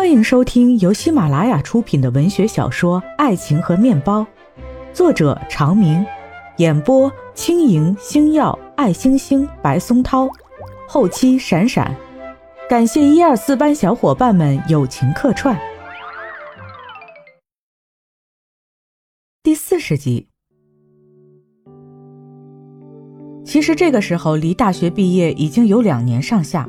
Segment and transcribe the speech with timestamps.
[0.00, 4.22] 欢迎收听由喜马拉雅出品的文学小说《爱情和面包》，
[4.94, 6.02] 作者长明，
[6.56, 10.26] 演播轻盈、星耀、爱星星、白松涛，
[10.88, 11.94] 后期闪闪，
[12.66, 15.54] 感谢一二四班小伙伴们友情客串。
[19.42, 20.28] 第四十集。
[23.44, 26.66] 其实这个时候离大学毕业已经有两年上下。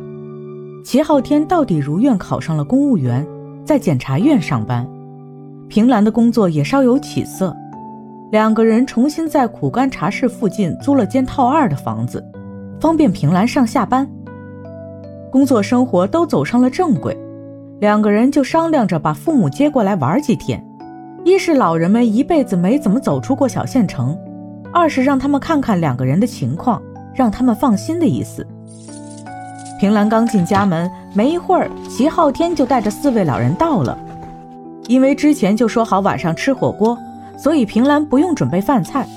[0.84, 3.26] 齐昊天到底如愿考上了公务员，
[3.64, 4.88] 在检察院上班。
[5.68, 7.56] 平兰的工作也稍有起色，
[8.32, 12.24] 两个人重新在苦干茶室附近租了间套二的房子，
[12.80, 14.10] 方便平兰上下班。
[15.32, 17.16] 工作生活都走上了正轨，
[17.80, 20.62] 两个人就商量着把父母接过来玩几天。
[21.24, 24.18] 一是老人们一辈子没怎么走出过小县城，
[24.74, 26.82] 二是让他们看看两个人的情况，
[27.14, 28.46] 让他们放心的意思。
[29.82, 33.98] 平兰刚进家门，没一会儿，齐昊天就带着四位老人到了。
[34.86, 36.96] 因为之前就说好晚上吃火锅，
[37.36, 39.08] 所以平兰不用准备饭菜，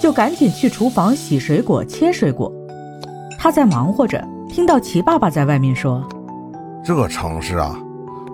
[0.00, 2.50] 就赶紧去厨房洗水果、切水果。
[3.38, 6.02] 他在忙活着，听到齐爸爸在外面说
[6.82, 7.78] ：“这城市啊，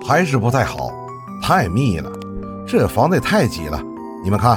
[0.07, 0.89] 还是不太好，
[1.43, 2.09] 太密了，
[2.65, 3.83] 这房子也太挤了。
[4.23, 4.57] 你们看，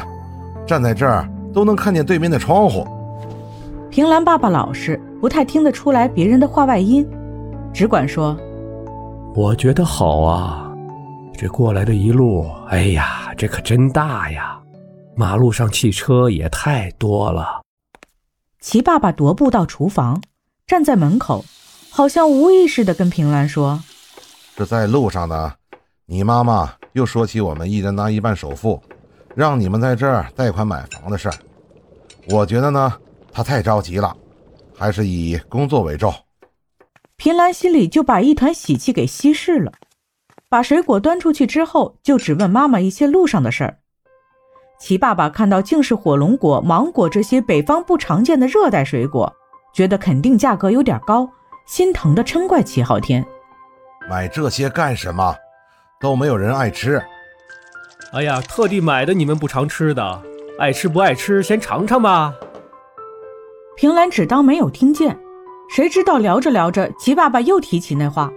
[0.68, 2.86] 站在这儿都能看见对面的窗户。”
[3.90, 7.08] 平兰爸爸老实，不太听得出来别人的话外音，
[7.76, 8.38] 只管说
[9.36, 10.74] ：“我觉得好啊，
[11.38, 14.58] 这过来的一路，哎呀，这可真大呀！
[15.14, 17.62] 马路上汽车也太多了。”
[18.62, 20.22] 齐爸爸踱步到厨房，
[20.66, 21.44] 站在门口，
[21.90, 23.84] 好像无意识的跟平兰说
[24.56, 25.52] ：“这在路上呢，
[26.06, 28.82] 你妈妈又说起我们一人拿一半首付，
[29.36, 31.36] 让你们在这儿贷款买房的事儿。
[32.30, 32.94] 我觉得呢。”
[33.34, 34.16] 她太着急了，
[34.74, 36.14] 还是以工作为重。
[37.18, 39.72] 平兰心里就把一团喜气给稀释了。
[40.50, 43.80] 把水果端出去之后，就只问妈妈一些路上的事儿。
[44.80, 49.34] 齐爸爸看到竟是火龙果、芒果这些北方不常见的热带水果，
[49.74, 51.30] 觉得肯定价格有点高，
[51.66, 53.26] 心疼的嗔怪齐昊天
[54.10, 55.36] ：“买这些干什么？
[56.00, 57.02] 都没有人爱吃。”
[58.14, 60.22] 哎呀，特地买的你们不常吃的，
[60.60, 62.34] 爱吃不爱吃先尝尝吧。
[63.76, 65.18] 平兰只当没有听见，
[65.68, 68.32] 谁知道聊着聊着，齐爸爸又提起那话：“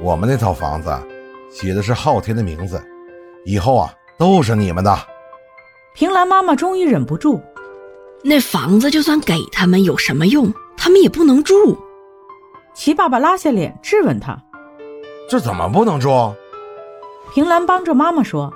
[0.00, 0.96] 我们那套房子
[1.50, 2.82] 写的是昊天的名字，
[3.44, 4.96] 以后啊都是你们的。”
[5.94, 7.42] 平兰妈妈终于忍不住
[8.22, 10.52] ：“那房子就算给他们有什么用？
[10.76, 11.76] 他们也不能住。”
[12.72, 14.40] 齐爸爸拉下脸质问他
[15.28, 16.08] ：“这怎么不能住？”
[17.34, 18.52] 平兰帮着妈妈说：“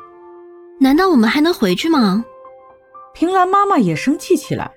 [0.81, 2.25] 难道我们还能回去吗？”
[3.13, 4.71] 平兰妈妈也生气起来。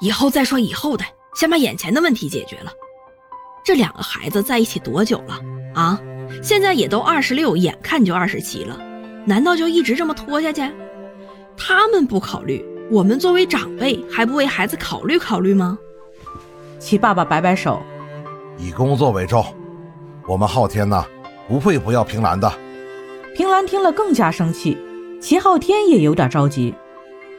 [0.00, 2.72] 以后再说以后的，先把眼前的问题解决了。
[3.64, 5.40] 这两个孩子在一起多久了
[5.74, 6.00] 啊？
[6.42, 8.78] 现在也都二十六，眼看就二十七了，
[9.24, 10.62] 难道就一直这么拖下去？
[11.56, 15.78] 他们不考虑，我们作为长辈还不为孩子考虑考虑吗？
[16.78, 17.82] 齐爸爸摆摆手，
[18.58, 19.44] 以工作为重。
[20.26, 21.04] 我们昊天呢，
[21.48, 22.52] 不会不要平兰的。
[23.34, 24.76] 平兰听了更加生气，
[25.20, 26.74] 齐昊天也有点着急。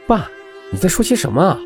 [0.07, 0.27] 爸，
[0.71, 1.59] 你在说些什么？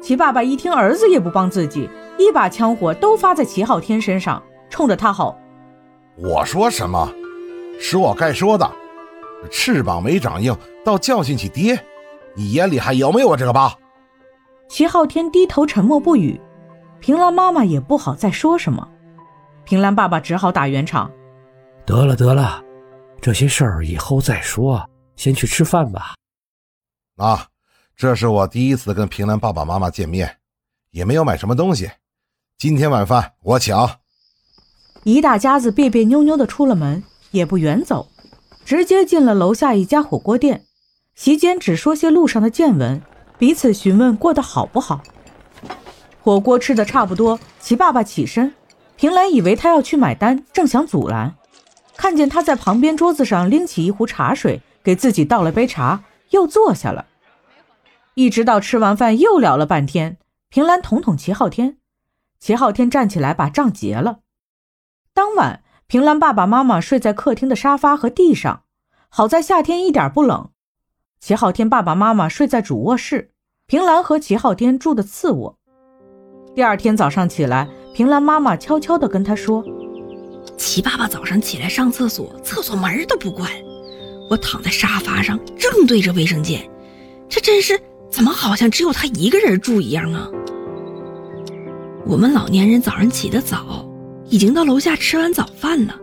[0.00, 1.88] 齐爸爸一听儿子也不帮自己，
[2.18, 5.36] 一把枪火都发在齐昊天身上，冲着他吼
[6.16, 7.12] ：“我说什么？
[7.78, 8.70] 是我该说的。
[9.50, 11.78] 翅膀没长硬，倒教训起爹，
[12.34, 13.74] 你眼里还有没有我这个爸？”
[14.68, 16.40] 齐昊天低头沉默不语，
[16.98, 18.88] 平兰妈妈也不好再说什么，
[19.64, 21.10] 平兰爸爸只好打圆场
[21.84, 22.62] ：“得了得了，
[23.20, 24.82] 这些事儿以后再说，
[25.16, 26.14] 先去吃饭吧。”
[27.18, 27.46] 啊。
[28.00, 30.38] 这是我第一次跟平兰爸爸妈妈见面，
[30.90, 31.90] 也没有买什么东西。
[32.56, 33.76] 今天晚饭我请。
[35.04, 38.08] 一大家子别别扭扭的出了门，也不远走，
[38.64, 40.64] 直接进了楼下一家火锅店。
[41.14, 43.02] 席间只说些路上的见闻，
[43.36, 45.02] 彼此询问过得好不好。
[46.22, 48.54] 火锅吃的差不多，齐爸爸起身，
[48.96, 51.34] 平兰以为他要去买单，正想阻拦，
[51.98, 57.04] 看见他在旁边桌子上拎起一壶茶水，给自己倒了杯茶，又坐下了。
[58.14, 60.18] 一直到吃完饭又聊了半天，
[60.48, 61.78] 平兰捅捅齐昊天，
[62.38, 64.20] 齐昊天站起来把账结了。
[65.14, 68.64] 当晚，平兰爸爸妈妈睡在客厅的沙发和地上，
[69.08, 70.50] 好在夏天一点不冷。
[71.20, 73.30] 齐昊天爸爸妈妈睡在主卧室，
[73.66, 75.58] 平兰和齐昊天住的次卧。
[76.54, 79.64] 第二天早上起来，平兰妈妈悄悄地跟他说
[80.56, 83.48] ：“齐爸爸早上起来上厕所，厕所门都不关，
[84.28, 86.68] 我躺在沙发上，正对着卫生间，
[87.28, 87.80] 这真是……”
[88.10, 90.28] 怎么好像只有他一个人住一样啊？
[92.04, 93.88] 我们老年人早上起得早，
[94.28, 95.94] 已经到楼下吃完早饭了。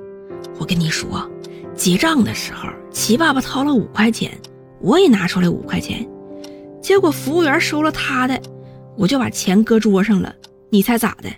[0.58, 1.30] 我跟你说，
[1.76, 4.32] 结账的时候，齐爸爸掏了五块钱，
[4.82, 6.08] 我也拿出来五块钱，
[6.82, 8.40] 结果服务员收了他的，
[8.98, 10.34] 我就把钱搁桌上了。
[10.70, 11.30] 你猜咋的？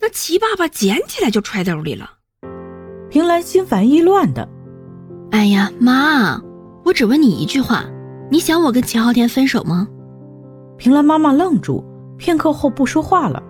[0.00, 2.10] 那齐爸爸捡起来就揣兜里了。
[3.10, 4.48] 平兰心烦意乱的，
[5.30, 6.40] 哎呀妈！
[6.84, 7.84] 我只问你一句话，
[8.30, 9.88] 你想我跟齐昊天分手吗？
[10.80, 11.84] 平兰妈妈愣住，
[12.16, 13.42] 片刻后不说话了。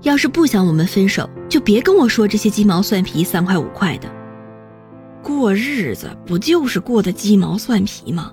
[0.00, 4.08] 要是不想我们分手，就别跟我说这些鸡毛蒜皮三块五块的。
[5.22, 8.32] 过日子不就是过得鸡毛蒜皮吗？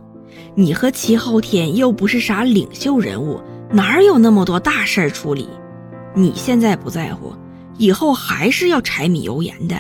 [0.56, 3.42] 你和齐昊天又不是啥领袖人物，
[3.74, 5.50] 哪有那么多大事儿处理？
[6.16, 7.34] 你现在不在乎，
[7.78, 9.76] 以后还是要柴米油盐的。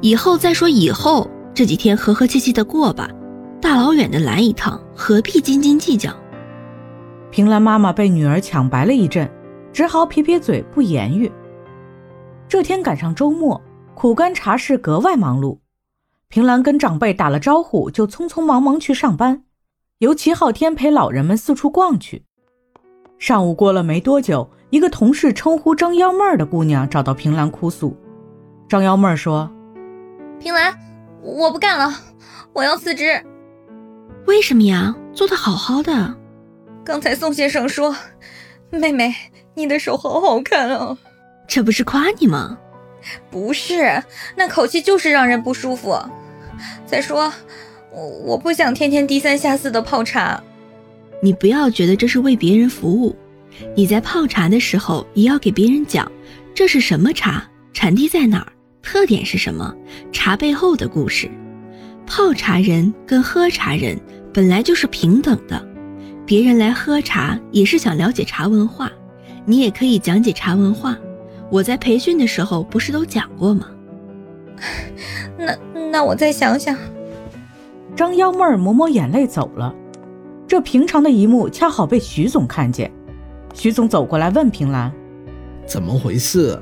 [0.00, 3.10] 以后再说以后，这几天和和气气的过吧。
[3.60, 6.10] 大老远的来一趟，何必斤斤计较？
[7.30, 9.30] 平兰妈妈被女儿抢白了一阵。
[9.72, 11.30] 只好撇撇嘴，不言语。
[12.48, 13.60] 这天赶上周末，
[13.94, 15.58] 苦干茶室格外忙碌。
[16.28, 19.42] 平兰跟长辈打了招呼，就匆匆忙忙去上班，
[19.98, 22.24] 由齐昊天陪老人们四处逛去。
[23.18, 27.94] 上午过了没多久，一个同事称呼张幺妹儿的姑娘找到平兰哭诉。
[28.66, 29.50] 张幺妹儿说
[30.40, 30.74] ：“平兰，
[31.20, 31.92] 我不干了，
[32.54, 33.22] 我要辞职。
[34.26, 34.96] 为什么呀？
[35.12, 36.16] 做的好好的。
[36.86, 37.94] 刚才宋先生说，
[38.70, 39.14] 妹妹。”
[39.58, 40.98] 你的手好好看哦，
[41.48, 42.58] 这不是夸你吗？
[43.30, 44.02] 不是，
[44.36, 45.98] 那口气就是让人不舒服。
[46.84, 47.32] 再说，
[47.90, 50.38] 我我不想天天低三下四的泡茶。
[51.22, 53.16] 你不要觉得这是为别人服务，
[53.74, 56.12] 你在泡茶的时候也要给别人讲
[56.54, 57.42] 这是什么茶，
[57.72, 59.74] 产地在哪儿，特点是什么，
[60.12, 61.30] 茶背后的故事。
[62.06, 63.98] 泡茶人跟喝茶人
[64.34, 65.66] 本来就是平等的，
[66.26, 68.90] 别人来喝茶也是想了解茶文化。
[69.44, 70.98] 你也可以讲解茶文化，
[71.52, 73.68] 我在培训的时候不是都讲过吗？
[75.38, 75.56] 那
[75.92, 76.76] 那我再想想。
[77.94, 79.72] 张幺妹儿抹抹眼泪走了。
[80.48, 82.90] 这平常的一幕恰好被徐总看见，
[83.54, 84.92] 徐总走过来问平兰
[85.64, 86.58] ：“怎么回事？”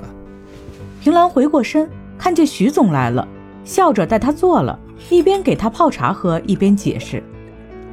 [1.02, 1.88] 平兰回过身，
[2.18, 3.26] 看见徐总来了，
[3.64, 4.78] 笑着带他坐了，
[5.10, 7.22] 一边给他泡茶喝，一边解释：“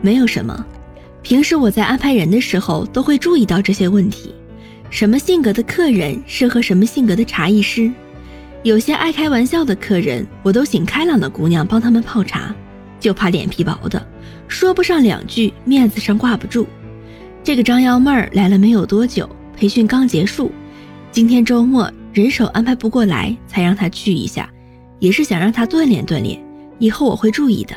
[0.01, 0.65] 没有什么，
[1.23, 4.33] 平时我在安排人的时候都会注意到这些问题。”
[4.89, 7.89] 什么性格的客人适合什么性格的茶艺师？
[8.63, 12.53] 有些爱开玩笑的客人，我都请开朗的姑娘帮他们泡茶，
[13.00, 14.06] 就怕脸皮薄的，
[14.47, 16.68] 说不上两句，面子上挂不住。
[17.41, 20.51] 这个张幺妹儿来了没有多久，培训刚结束，
[21.09, 24.47] 今天周末人手安排不过来，才让她去一下，
[25.00, 26.39] 也是想让她锻炼锻炼，
[26.79, 27.74] 以后我会注意的。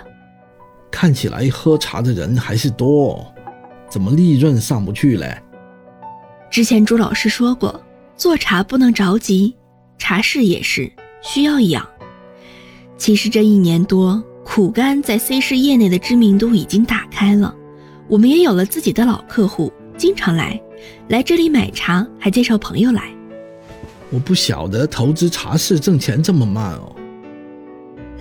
[0.91, 3.34] 看起来喝茶的人还是多，
[3.91, 5.41] 怎么利润上不去嘞？
[6.51, 7.81] 之前朱老师说过，
[8.17, 9.57] 做茶不能着急，
[9.99, 10.91] 茶室也是
[11.23, 11.87] 需要养。
[12.97, 17.55] 其实这一年多，苦干在 C 市业内的知名度已经打开了，
[18.09, 20.61] 我们也有了自己的老客户，经常来，
[21.09, 23.11] 来这里买茶，还介绍朋友来。
[24.11, 26.95] 我不晓得投资茶室挣钱这么慢哦。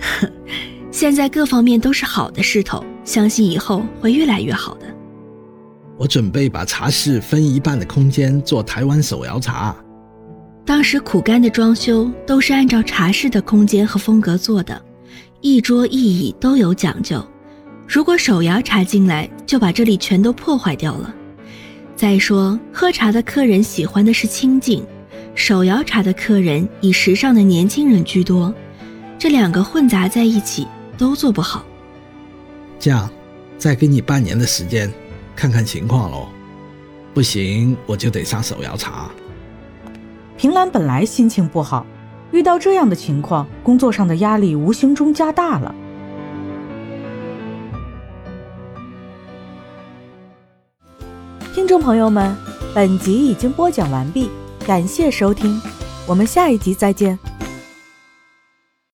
[0.90, 4.93] 现在各方面都是好的势头，相信以后会越来越好的。
[5.96, 9.74] 我准备把茶室分一半的空间做台湾手摇茶。
[10.64, 14.80] 当时苦干的装修都是按照茶室的空间和风格做的，
[15.40, 17.24] 一桌一椅都有讲究。
[17.86, 21.14] 如果手摇茶进来，就把这里全都破坏掉了。
[21.94, 24.84] 再说，喝茶的客人喜欢的是清静，
[25.34, 28.52] 手摇茶的客人以时尚的年轻人居多，
[29.18, 31.64] 这两个混杂在一起都做不好。
[32.80, 33.08] 这样，
[33.58, 34.90] 再给你半年的时间。
[35.36, 36.28] 看看情况喽，
[37.12, 39.10] 不行我就得上手摇茶。
[40.36, 41.86] 平兰本来心情不好，
[42.32, 45.74] 遇到这样的情况，工作上的压力无形中加大了。
[51.54, 52.36] 听众朋友们，
[52.74, 54.28] 本集已经播讲完毕，
[54.66, 55.60] 感谢收听，
[56.06, 57.18] 我们下一集再见。